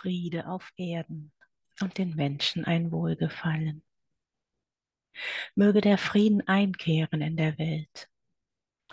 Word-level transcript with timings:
Friede 0.00 0.46
auf 0.46 0.72
Erden 0.76 1.32
und 1.80 1.98
den 1.98 2.14
Menschen 2.14 2.64
ein 2.64 2.92
Wohlgefallen. 2.92 3.82
Möge 5.56 5.80
der 5.80 5.98
Frieden 5.98 6.46
einkehren 6.46 7.20
in 7.20 7.36
der 7.36 7.58
Welt. 7.58 8.08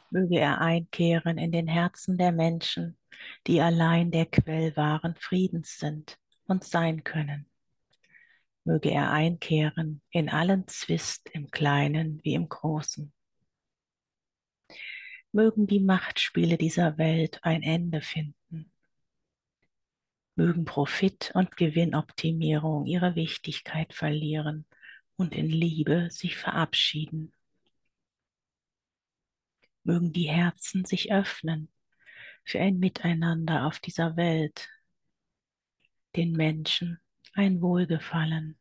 Möge 0.10 0.40
er 0.40 0.62
einkehren 0.62 1.38
in 1.38 1.52
den 1.52 1.68
Herzen 1.68 2.18
der 2.18 2.32
Menschen, 2.32 2.98
die 3.46 3.62
allein 3.62 4.10
der 4.10 4.26
Quell 4.26 4.76
wahren 4.76 5.16
Friedens 5.16 5.78
sind 5.78 6.18
und 6.46 6.64
sein 6.64 7.04
können. 7.04 7.46
Möge 8.64 8.90
er 8.90 9.12
einkehren 9.12 10.02
in 10.10 10.30
allen 10.30 10.68
Zwist 10.68 11.30
im 11.34 11.52
Kleinen 11.52 12.20
wie 12.24 12.34
im 12.34 12.50
Großen. 12.50 13.14
Mögen 15.32 15.68
die 15.68 15.82
Machtspiele 15.82 16.58
dieser 16.58 16.98
Welt 16.98 17.44
ein 17.44 17.62
Ende 17.62 18.02
finden 18.02 18.72
mögen 20.36 20.66
Profit 20.66 21.32
und 21.34 21.58
Gewinnoptimierung 21.58 22.86
ihre 22.86 23.16
Wichtigkeit 23.16 23.94
verlieren 23.94 24.66
und 25.16 25.34
in 25.34 25.50
Liebe 25.50 26.10
sich 26.12 26.38
verabschieden. 26.38 27.34
Mögen 29.84 30.12
die 30.14 30.30
Herzen 30.30 30.86
sich 30.86 31.12
öffnen 31.12 31.70
für 32.44 32.60
ein 32.60 32.80
Miteinander 32.80 33.66
auf 33.66 33.80
dieser 33.80 34.18
Welt, 34.18 34.70
den 36.16 36.34
Menschen 36.34 37.00
ein 37.34 37.62
Wohlgefallen. 37.62 38.58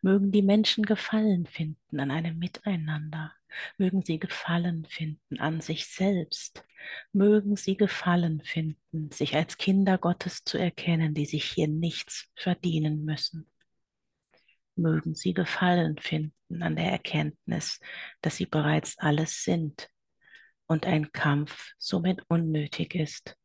Mögen 0.00 0.32
die 0.32 0.42
Menschen 0.42 0.84
Gefallen 0.84 1.46
finden 1.46 2.00
an 2.00 2.10
einem 2.10 2.38
Miteinander 2.38 3.32
Mögen 3.78 4.02
sie 4.02 4.18
Gefallen 4.18 4.84
finden 4.86 5.38
an 5.38 5.60
sich 5.60 5.86
selbst. 5.86 6.64
Mögen 7.12 7.56
sie 7.56 7.76
Gefallen 7.76 8.42
finden, 8.44 9.10
sich 9.10 9.34
als 9.34 9.56
Kinder 9.56 9.98
Gottes 9.98 10.44
zu 10.44 10.58
erkennen, 10.58 11.14
die 11.14 11.26
sich 11.26 11.44
hier 11.44 11.68
nichts 11.68 12.28
verdienen 12.34 13.04
müssen. 13.04 13.50
Mögen 14.76 15.14
sie 15.14 15.34
Gefallen 15.34 15.98
finden 15.98 16.62
an 16.62 16.76
der 16.76 16.90
Erkenntnis, 16.90 17.80
dass 18.20 18.36
sie 18.36 18.46
bereits 18.46 18.98
alles 18.98 19.44
sind 19.44 19.88
und 20.66 20.86
ein 20.86 21.12
Kampf 21.12 21.72
somit 21.78 22.22
unnötig 22.28 22.94
ist. 22.94 23.36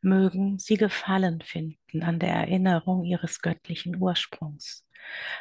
Mögen 0.00 0.58
sie 0.58 0.76
Gefallen 0.76 1.40
finden 1.40 2.02
an 2.02 2.20
der 2.20 2.30
Erinnerung 2.30 3.04
ihres 3.04 3.40
göttlichen 3.40 4.00
Ursprungs 4.00 4.84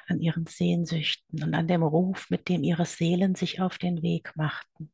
an 0.07 0.19
ihren 0.19 0.45
Sehnsüchten 0.45 1.43
und 1.43 1.53
an 1.53 1.67
dem 1.67 1.83
Ruf, 1.83 2.29
mit 2.29 2.49
dem 2.49 2.63
ihre 2.63 2.85
Seelen 2.85 3.35
sich 3.35 3.61
auf 3.61 3.77
den 3.77 4.01
Weg 4.01 4.35
machten. 4.35 4.91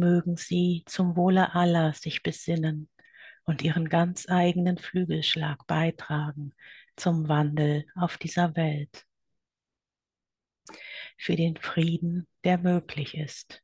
Mögen 0.00 0.36
sie 0.36 0.82
zum 0.86 1.14
Wohle 1.14 1.54
aller 1.54 1.92
sich 1.92 2.24
besinnen 2.24 2.88
und 3.44 3.62
ihren 3.62 3.88
ganz 3.88 4.28
eigenen 4.28 4.78
Flügelschlag 4.78 5.66
beitragen 5.68 6.52
zum 6.96 7.28
Wandel 7.28 7.86
auf 7.94 8.18
dieser 8.18 8.56
Welt. 8.56 9.06
Für 11.16 11.36
den 11.36 11.56
Frieden, 11.56 12.26
der 12.44 12.58
möglich 12.58 13.16
ist, 13.16 13.62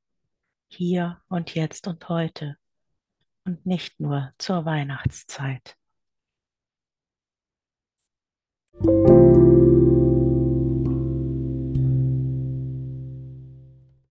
hier 0.68 1.20
und 1.28 1.54
jetzt 1.54 1.88
und 1.88 2.08
heute 2.08 2.56
und 3.44 3.66
nicht 3.66 3.98
nur 4.00 4.32
zur 4.38 4.64
Weihnachtszeit. 4.64 5.76